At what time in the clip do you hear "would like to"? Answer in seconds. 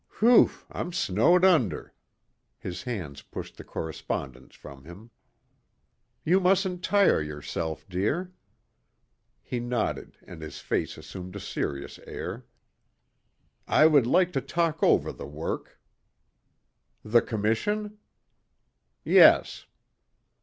13.85-14.41